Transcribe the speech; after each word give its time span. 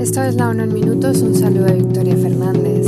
Esto 0.00 0.22
es 0.22 0.34
la 0.34 0.48
ONU 0.48 0.64
en 0.64 0.72
minutos. 0.72 1.22
Un 1.22 1.34
saludo 1.34 1.66
de 1.66 1.74
Victoria 1.74 2.16
Fernández. 2.16 2.86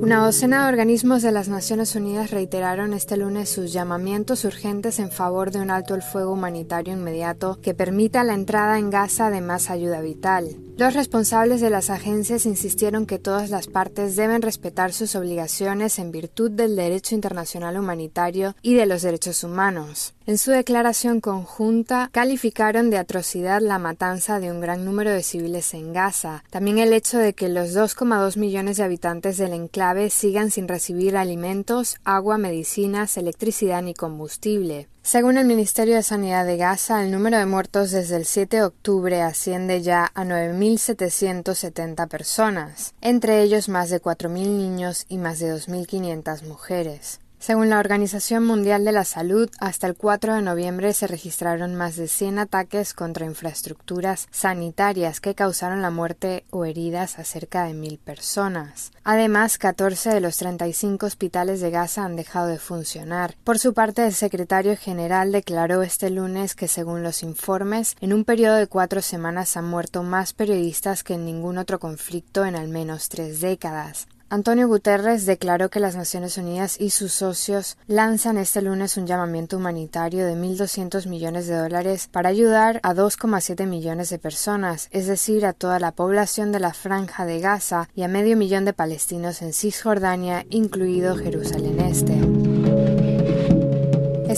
Una 0.00 0.24
docena 0.24 0.62
de 0.62 0.68
organismos 0.68 1.22
de 1.22 1.30
las 1.30 1.48
Naciones 1.48 1.94
Unidas 1.94 2.30
reiteraron 2.30 2.94
este 2.94 3.16
lunes 3.16 3.48
sus 3.48 3.72
llamamientos 3.72 4.44
urgentes 4.44 4.98
en 4.98 5.10
favor 5.10 5.50
de 5.50 5.60
un 5.60 5.70
alto 5.70 5.94
el 5.94 6.02
fuego 6.02 6.32
humanitario 6.32 6.94
inmediato 6.94 7.58
que 7.62 7.74
permita 7.74 8.24
la 8.24 8.34
entrada 8.34 8.78
en 8.78 8.90
Gaza 8.90 9.30
de 9.30 9.40
más 9.40 9.70
ayuda 9.70 10.00
vital. 10.00 10.56
Los 10.80 10.94
responsables 10.94 11.60
de 11.60 11.68
las 11.68 11.90
agencias 11.90 12.46
insistieron 12.46 13.04
que 13.04 13.18
todas 13.18 13.50
las 13.50 13.66
partes 13.66 14.16
deben 14.16 14.40
respetar 14.40 14.94
sus 14.94 15.14
obligaciones 15.14 15.98
en 15.98 16.10
virtud 16.10 16.50
del 16.50 16.74
derecho 16.74 17.14
internacional 17.14 17.76
humanitario 17.76 18.56
y 18.62 18.72
de 18.72 18.86
los 18.86 19.02
derechos 19.02 19.44
humanos. 19.44 20.14
En 20.24 20.38
su 20.38 20.52
declaración 20.52 21.20
conjunta, 21.20 22.08
calificaron 22.12 22.88
de 22.88 22.96
atrocidad 22.96 23.60
la 23.60 23.78
matanza 23.78 24.40
de 24.40 24.50
un 24.50 24.62
gran 24.62 24.86
número 24.86 25.10
de 25.10 25.22
civiles 25.22 25.74
en 25.74 25.92
Gaza, 25.92 26.44
también 26.48 26.78
el 26.78 26.94
hecho 26.94 27.18
de 27.18 27.34
que 27.34 27.50
los 27.50 27.76
2,2 27.76 28.38
millones 28.38 28.78
de 28.78 28.84
habitantes 28.84 29.36
del 29.36 29.52
enclave 29.52 30.08
sigan 30.08 30.50
sin 30.50 30.66
recibir 30.66 31.18
alimentos, 31.18 31.96
agua, 32.04 32.38
medicinas, 32.38 33.18
electricidad 33.18 33.82
ni 33.82 33.92
combustible. 33.92 34.88
Según 35.02 35.38
el 35.38 35.46
Ministerio 35.46 35.94
de 35.96 36.02
Sanidad 36.02 36.44
de 36.44 36.58
Gaza, 36.58 37.02
el 37.02 37.10
número 37.10 37.38
de 37.38 37.46
muertos 37.46 37.90
desde 37.90 38.16
el 38.16 38.26
7 38.26 38.58
de 38.58 38.62
octubre 38.64 39.22
asciende 39.22 39.80
ya 39.80 40.12
a 40.14 40.24
9.770 40.24 42.06
personas, 42.06 42.94
entre 43.00 43.42
ellos 43.42 43.70
más 43.70 43.88
de 43.88 44.02
4.000 44.02 44.30
niños 44.30 45.06
y 45.08 45.16
más 45.16 45.38
de 45.38 45.54
2.500 45.54 46.46
mujeres. 46.46 47.18
Según 47.40 47.70
la 47.70 47.78
Organización 47.78 48.44
Mundial 48.44 48.84
de 48.84 48.92
la 48.92 49.06
Salud, 49.06 49.48
hasta 49.60 49.86
el 49.86 49.96
4 49.96 50.34
de 50.34 50.42
noviembre 50.42 50.92
se 50.92 51.06
registraron 51.06 51.74
más 51.74 51.96
de 51.96 52.06
100 52.06 52.38
ataques 52.38 52.92
contra 52.92 53.24
infraestructuras 53.24 54.28
sanitarias 54.30 55.22
que 55.22 55.34
causaron 55.34 55.80
la 55.80 55.90
muerte 55.90 56.44
o 56.50 56.66
heridas 56.66 57.18
a 57.18 57.24
cerca 57.24 57.64
de 57.64 57.72
mil 57.72 57.96
personas. 57.96 58.92
Además, 59.04 59.56
14 59.56 60.10
de 60.10 60.20
los 60.20 60.36
35 60.36 61.06
hospitales 61.06 61.62
de 61.62 61.70
Gaza 61.70 62.04
han 62.04 62.14
dejado 62.14 62.48
de 62.48 62.58
funcionar. 62.58 63.34
Por 63.42 63.58
su 63.58 63.72
parte, 63.72 64.04
el 64.04 64.12
secretario 64.12 64.76
general 64.76 65.32
declaró 65.32 65.80
este 65.80 66.10
lunes 66.10 66.54
que, 66.54 66.68
según 66.68 67.02
los 67.02 67.22
informes, 67.22 67.96
en 68.02 68.12
un 68.12 68.26
periodo 68.26 68.56
de 68.56 68.66
cuatro 68.66 69.00
semanas 69.00 69.56
han 69.56 69.64
muerto 69.64 70.02
más 70.02 70.34
periodistas 70.34 71.02
que 71.02 71.14
en 71.14 71.24
ningún 71.24 71.56
otro 71.56 71.80
conflicto 71.80 72.44
en 72.44 72.54
al 72.54 72.68
menos 72.68 73.08
tres 73.08 73.40
décadas. 73.40 74.08
Antonio 74.32 74.68
Guterres 74.68 75.26
declaró 75.26 75.70
que 75.70 75.80
las 75.80 75.96
Naciones 75.96 76.38
Unidas 76.38 76.80
y 76.80 76.90
sus 76.90 77.12
socios 77.12 77.76
lanzan 77.88 78.38
este 78.38 78.62
lunes 78.62 78.96
un 78.96 79.08
llamamiento 79.08 79.56
humanitario 79.56 80.24
de 80.24 80.36
1.200 80.36 81.08
millones 81.08 81.48
de 81.48 81.56
dólares 81.56 82.08
para 82.10 82.28
ayudar 82.28 82.78
a 82.84 82.94
2,7 82.94 83.66
millones 83.66 84.08
de 84.08 84.20
personas, 84.20 84.86
es 84.92 85.08
decir, 85.08 85.44
a 85.44 85.52
toda 85.52 85.80
la 85.80 85.90
población 85.90 86.52
de 86.52 86.60
la 86.60 86.72
franja 86.72 87.26
de 87.26 87.40
Gaza 87.40 87.88
y 87.96 88.04
a 88.04 88.08
medio 88.08 88.36
millón 88.36 88.64
de 88.64 88.72
palestinos 88.72 89.42
en 89.42 89.52
Cisjordania, 89.52 90.46
incluido 90.48 91.16
Jerusalén 91.16 91.80
Este. 91.80 92.49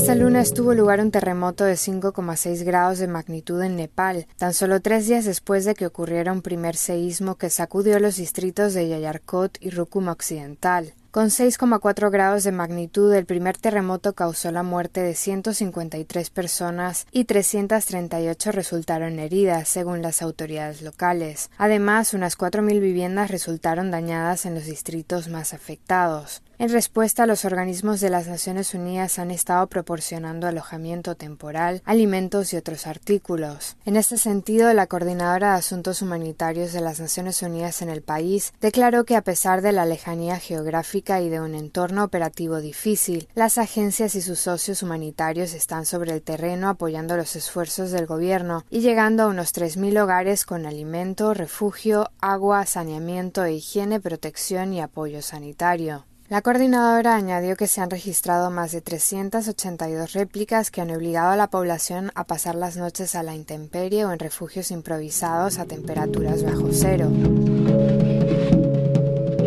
Este 0.02 0.16
lunes 0.16 0.52
tuvo 0.52 0.74
lugar 0.74 0.98
un 0.98 1.12
terremoto 1.12 1.62
de 1.62 1.74
5,6 1.74 2.64
grados 2.64 2.98
de 2.98 3.06
magnitud 3.06 3.62
en 3.62 3.76
Nepal, 3.76 4.26
tan 4.36 4.52
solo 4.52 4.80
tres 4.82 5.06
días 5.06 5.24
después 5.24 5.64
de 5.64 5.74
que 5.74 5.86
ocurriera 5.86 6.32
un 6.32 6.42
primer 6.42 6.74
seísmo 6.74 7.36
que 7.36 7.50
sacudió 7.50 8.00
los 8.00 8.16
distritos 8.16 8.74
de 8.74 8.88
Yayarkot 8.88 9.58
y 9.60 9.70
Rukum 9.70 10.08
Occidental. 10.08 10.92
Con 11.12 11.26
6,4 11.26 12.10
grados 12.10 12.42
de 12.42 12.52
magnitud, 12.52 13.12
el 13.12 13.26
primer 13.26 13.58
terremoto 13.58 14.14
causó 14.14 14.50
la 14.50 14.62
muerte 14.62 15.02
de 15.02 15.14
153 15.14 16.30
personas 16.30 17.06
y 17.12 17.26
338 17.26 18.50
resultaron 18.50 19.18
heridas, 19.18 19.68
según 19.68 20.02
las 20.02 20.22
autoridades 20.22 20.82
locales. 20.82 21.50
Además, 21.58 22.14
unas 22.14 22.36
4.000 22.36 22.80
viviendas 22.80 23.30
resultaron 23.30 23.90
dañadas 23.90 24.46
en 24.46 24.54
los 24.54 24.64
distritos 24.64 25.28
más 25.28 25.52
afectados. 25.52 26.42
En 26.62 26.68
respuesta, 26.68 27.26
los 27.26 27.44
organismos 27.44 27.98
de 27.98 28.08
las 28.08 28.28
Naciones 28.28 28.72
Unidas 28.72 29.18
han 29.18 29.32
estado 29.32 29.66
proporcionando 29.66 30.46
alojamiento 30.46 31.16
temporal, 31.16 31.82
alimentos 31.84 32.52
y 32.52 32.56
otros 32.56 32.86
artículos. 32.86 33.76
En 33.84 33.96
este 33.96 34.16
sentido, 34.16 34.72
la 34.72 34.86
coordinadora 34.86 35.54
de 35.54 35.58
Asuntos 35.58 36.02
Humanitarios 36.02 36.72
de 36.72 36.80
las 36.80 37.00
Naciones 37.00 37.42
Unidas 37.42 37.82
en 37.82 37.88
el 37.88 38.00
país 38.00 38.52
declaró 38.60 39.02
que 39.02 39.16
a 39.16 39.22
pesar 39.22 39.60
de 39.60 39.72
la 39.72 39.86
lejanía 39.86 40.38
geográfica 40.38 41.20
y 41.20 41.28
de 41.28 41.40
un 41.40 41.56
entorno 41.56 42.04
operativo 42.04 42.60
difícil, 42.60 43.26
las 43.34 43.58
agencias 43.58 44.14
y 44.14 44.22
sus 44.22 44.38
socios 44.38 44.84
humanitarios 44.84 45.54
están 45.54 45.84
sobre 45.84 46.12
el 46.12 46.22
terreno 46.22 46.68
apoyando 46.68 47.16
los 47.16 47.34
esfuerzos 47.34 47.90
del 47.90 48.06
gobierno 48.06 48.64
y 48.70 48.82
llegando 48.82 49.24
a 49.24 49.26
unos 49.26 49.52
3.000 49.52 50.00
hogares 50.00 50.44
con 50.44 50.64
alimento, 50.64 51.34
refugio, 51.34 52.12
agua, 52.20 52.66
saneamiento 52.66 53.42
e 53.42 53.54
higiene, 53.54 53.98
protección 53.98 54.72
y 54.72 54.80
apoyo 54.80 55.22
sanitario. 55.22 56.04
La 56.32 56.40
coordinadora 56.40 57.14
añadió 57.14 57.56
que 57.56 57.66
se 57.66 57.82
han 57.82 57.90
registrado 57.90 58.50
más 58.50 58.72
de 58.72 58.80
382 58.80 60.14
réplicas 60.14 60.70
que 60.70 60.80
han 60.80 60.90
obligado 60.90 61.32
a 61.32 61.36
la 61.36 61.48
población 61.48 62.10
a 62.14 62.24
pasar 62.24 62.54
las 62.54 62.78
noches 62.78 63.14
a 63.14 63.22
la 63.22 63.34
intemperie 63.34 64.06
o 64.06 64.12
en 64.12 64.18
refugios 64.18 64.70
improvisados 64.70 65.58
a 65.58 65.66
temperaturas 65.66 66.42
bajo 66.42 66.68
cero. 66.72 67.10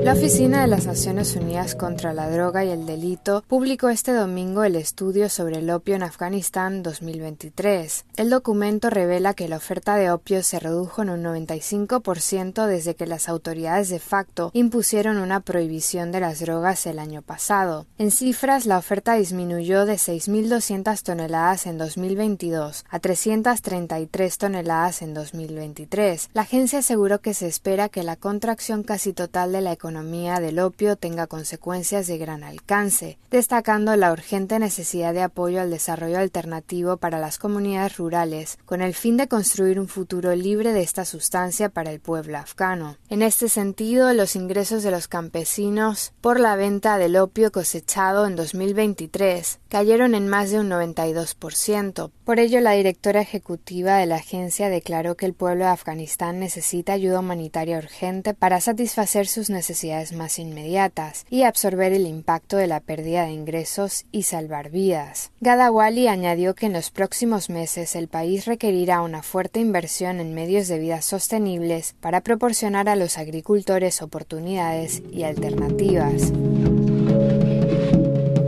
La 0.06 0.14
Oficina 0.14 0.62
de 0.62 0.68
las 0.68 0.86
Naciones 0.86 1.36
Unidas 1.36 1.74
contra 1.74 2.14
la 2.14 2.30
Droga 2.30 2.64
y 2.64 2.70
el 2.70 2.86
Delito 2.86 3.44
publicó 3.48 3.90
este 3.90 4.14
domingo 4.14 4.64
el 4.64 4.76
estudio 4.76 5.30
sobre 5.30 5.58
el 5.58 5.72
opio 5.72 5.96
en 5.96 6.04
Afganistán 6.04 6.84
2023. 6.84 8.06
El 8.16 8.30
documento 8.30 8.92
revela 8.92 9.34
que 9.34 9.48
la 9.48 9.58
oferta 9.58 9.96
de 9.96 10.12
opio 10.12 10.44
se 10.44 10.60
redujo 10.60 11.02
en 11.02 11.10
un 11.10 11.24
95% 11.24 12.68
desde 12.68 12.94
que 12.94 13.08
las 13.08 13.28
autoridades 13.28 13.90
de 13.90 13.98
facto 13.98 14.52
impusieron 14.54 15.18
una 15.18 15.40
prohibición 15.40 16.12
de 16.12 16.20
las 16.20 16.40
drogas 16.40 16.86
el 16.86 17.00
año 17.00 17.24
pasado. 17.24 17.88
En 17.98 18.12
cifras, 18.12 18.68
la 18.68 18.78
oferta 18.78 19.16
disminuyó 19.16 19.88
de 19.88 19.96
6.200 19.96 21.02
toneladas 21.02 21.66
en 21.66 21.80
2022 21.80 22.86
a 22.92 23.00
333 23.00 24.38
toneladas 24.38 25.02
en 25.02 25.16
2023. 25.16 26.30
La 26.36 26.44
agencia 26.44 26.78
aseguró 26.78 27.22
que 27.22 27.34
se 27.34 27.48
espera 27.48 27.90
que 27.90 28.04
la 28.04 28.18
contracción 28.18 28.84
casi 28.84 29.12
total 29.12 29.52
de 29.52 29.62
la 29.62 29.72
economía 29.72 29.95
economía 29.96 30.42
del 30.42 30.60
opio 30.60 30.98
tenga 30.98 31.26
consecuencias 31.26 32.06
de 32.08 32.18
gran 32.18 32.44
alcance, 32.44 33.18
destacando 33.32 33.96
la 33.96 34.12
urgente 34.12 34.60
necesidad 34.60 35.14
de 35.14 35.22
apoyo 35.22 35.62
al 35.62 35.72
desarrollo 35.72 36.20
alternativo 36.20 36.98
para 36.98 37.18
las 37.18 37.38
comunidades 37.38 37.96
rurales, 37.96 38.58
con 38.66 38.82
el 38.82 38.94
fin 38.94 39.16
de 39.16 39.30
construir 39.30 39.80
un 39.80 39.88
futuro 39.88 40.36
libre 40.36 40.74
de 40.74 40.82
esta 40.82 41.06
sustancia 41.06 41.70
para 41.70 41.92
el 41.92 42.02
pueblo 42.02 42.38
afgano. 42.38 42.98
En 43.10 43.22
este 43.22 43.48
sentido, 43.48 44.12
los 44.14 44.36
ingresos 44.36 44.84
de 44.84 44.92
los 44.92 45.08
campesinos 45.08 46.12
por 46.20 46.42
la 46.42 46.58
venta 46.58 46.98
del 46.98 47.16
opio 47.16 47.54
cosechado 47.54 48.26
en 48.28 48.36
2023 48.36 49.60
cayeron 49.70 50.14
en 50.14 50.28
más 50.28 50.52
de 50.52 50.60
un 50.60 50.70
92%. 50.70 52.12
Por 52.26 52.40
ello, 52.40 52.60
la 52.60 52.72
directora 52.72 53.22
ejecutiva 53.22 53.96
de 53.96 54.08
la 54.08 54.16
agencia 54.16 54.70
declaró 54.70 55.16
que 55.16 55.26
el 55.26 55.34
pueblo 55.34 55.64
de 55.66 55.72
Afganistán 55.72 56.40
necesita 56.40 56.94
ayuda 56.94 57.20
humanitaria 57.20 57.78
urgente 57.78 58.34
para 58.34 58.60
satisfacer 58.60 59.28
sus 59.28 59.50
necesidades 59.86 60.14
más 60.14 60.40
inmediatas 60.40 61.26
y 61.30 61.44
absorber 61.44 61.94
el 61.94 62.08
impacto 62.08 62.58
de 62.58 62.68
la 62.68 62.80
pérdida 62.80 63.26
de 63.26 63.32
ingresos 63.32 64.06
y 64.12 64.24
salvar 64.24 64.70
vidas. 64.70 65.32
Gadawali 65.42 66.08
añadió 66.08 66.56
que 66.56 66.66
en 66.66 66.74
los 66.74 66.90
próximos 66.92 67.50
meses 67.50 67.96
el 67.96 68.08
país 68.08 68.46
requerirá 68.46 69.02
una 69.02 69.22
fuerte 69.22 69.60
inversión 69.60 70.20
en 70.20 70.34
medios 70.34 70.68
de 70.68 70.80
vida 70.80 71.02
sostenibles 71.02 71.96
para 72.02 72.22
proporcionar 72.22 72.90
a 72.90 72.96
los 72.96 73.18
agricultores 73.18 74.02
oportunidades 74.02 75.04
y 75.12 75.24
alternativas. 75.24 76.32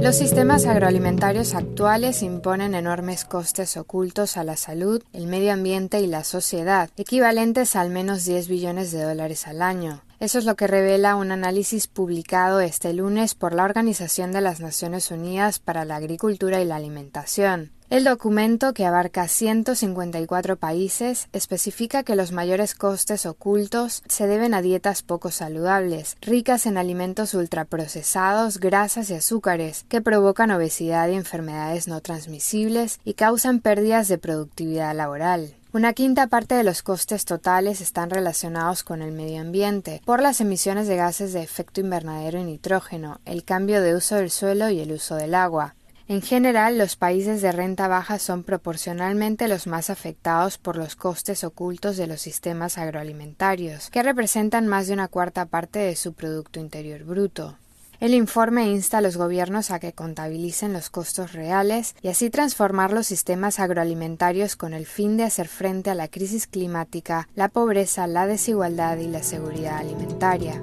Los 0.07 0.15
sistemas 0.15 0.65
agroalimentarios 0.65 1.53
actuales 1.53 2.23
imponen 2.23 2.75
enormes 2.75 3.25
costes 3.25 3.75
ocultos 3.75 4.37
a 4.37 4.45
la 4.45 4.55
salud, 4.55 5.03
el 5.11 5.27
medio 5.27 5.51
ambiente 5.51 5.99
y 5.99 6.07
la 6.07 6.23
sociedad, 6.23 6.89
equivalentes 6.95 7.75
a 7.75 7.81
al 7.81 7.89
menos 7.89 8.23
10 8.23 8.47
billones 8.47 8.93
de 8.93 9.03
dólares 9.03 9.47
al 9.47 9.61
año. 9.61 10.03
Eso 10.21 10.39
es 10.39 10.45
lo 10.45 10.55
que 10.55 10.65
revela 10.65 11.17
un 11.17 11.33
análisis 11.33 11.87
publicado 11.87 12.61
este 12.61 12.93
lunes 12.93 13.35
por 13.35 13.53
la 13.53 13.65
Organización 13.65 14.31
de 14.31 14.39
las 14.39 14.61
Naciones 14.61 15.11
Unidas 15.11 15.59
para 15.59 15.83
la 15.83 15.97
Agricultura 15.97 16.61
y 16.61 16.65
la 16.65 16.77
Alimentación. 16.77 17.73
El 17.89 18.03
documento, 18.03 18.73
que 18.73 18.85
abarca 18.85 19.29
154 19.29 20.57
países, 20.57 21.29
especifica 21.31 22.03
que 22.03 22.17
los 22.17 22.33
mayores 22.33 22.75
costes 22.75 23.25
ocultos 23.25 24.03
se 24.09 24.27
deben 24.27 24.53
a 24.53 24.61
dietas 24.61 25.03
poco 25.03 25.31
saludables, 25.31 26.17
ricas 26.19 26.65
en 26.65 26.77
alimentos 26.77 27.33
ultraprocesados, 27.33 28.59
grasas 28.59 29.09
y 29.09 29.13
azúcares, 29.13 29.85
que 29.87 30.01
provocan 30.01 30.51
obesidad 30.51 31.07
y 31.07 31.13
enfermedades 31.13 31.87
no 31.87 32.01
transmisibles 32.01 32.99
y 33.05 33.13
causan 33.13 33.61
pérdidas 33.61 34.09
de 34.09 34.17
productividad 34.17 34.93
laboral. 34.93 35.55
Una 35.71 35.93
quinta 35.93 36.27
parte 36.27 36.55
de 36.55 36.65
los 36.65 36.83
costes 36.83 37.23
totales 37.23 37.79
están 37.79 38.09
relacionados 38.09 38.83
con 38.83 39.01
el 39.01 39.13
medio 39.13 39.39
ambiente, 39.39 40.01
por 40.03 40.21
las 40.21 40.41
emisiones 40.41 40.89
de 40.89 40.97
gases 40.97 41.31
de 41.31 41.41
efecto 41.41 41.79
invernadero 41.79 42.37
y 42.37 42.43
nitrógeno, 42.43 43.21
el 43.23 43.45
cambio 43.45 43.81
de 43.81 43.95
uso 43.95 44.15
del 44.15 44.29
suelo 44.29 44.69
y 44.69 44.81
el 44.81 44.91
uso 44.91 45.15
del 45.15 45.33
agua. 45.33 45.75
En 46.09 46.21
general, 46.21 46.77
los 46.77 46.95
países 46.95 47.41
de 47.41 47.51
renta 47.51 47.89
baja 47.89 48.17
son 48.17 48.43
proporcionalmente 48.43 49.49
los 49.49 49.67
más 49.67 49.89
afectados 49.89 50.57
por 50.57 50.77
los 50.77 50.95
costes 50.95 51.43
ocultos 51.43 51.97
de 51.97 52.07
los 52.07 52.21
sistemas 52.21 52.77
agroalimentarios, 52.77 53.89
que 53.89 54.03
representan 54.03 54.67
más 54.67 54.87
de 54.87 54.93
una 54.93 55.09
cuarta 55.09 55.47
parte 55.47 55.79
de 55.79 55.97
su 55.97 56.13
Producto 56.13 56.61
Interior 56.61 57.03
Bruto. 57.03 57.57
El 57.99 58.13
informe 58.13 58.69
insta 58.69 58.99
a 58.99 59.01
los 59.01 59.17
gobiernos 59.17 59.69
a 59.69 59.79
que 59.79 59.91
contabilicen 59.91 60.71
los 60.71 60.89
costos 60.89 61.33
reales 61.33 61.93
y 62.01 62.07
así 62.07 62.29
transformar 62.29 62.93
los 62.93 63.07
sistemas 63.07 63.59
agroalimentarios 63.59 64.55
con 64.55 64.73
el 64.73 64.85
fin 64.85 65.17
de 65.17 65.23
hacer 65.23 65.49
frente 65.49 65.89
a 65.89 65.95
la 65.95 66.07
crisis 66.07 66.47
climática, 66.47 67.27
la 67.35 67.49
pobreza, 67.49 68.07
la 68.07 68.27
desigualdad 68.27 68.97
y 68.97 69.07
la 69.07 69.23
seguridad 69.23 69.79
alimentaria. 69.79 70.61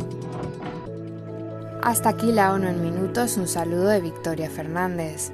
Hasta 1.84 2.08
aquí 2.08 2.32
la 2.32 2.50
ONU 2.54 2.66
en 2.68 2.82
minutos, 2.82 3.36
un 3.36 3.46
saludo 3.46 3.88
de 3.88 4.00
Victoria 4.00 4.48
Fernández. 4.48 5.32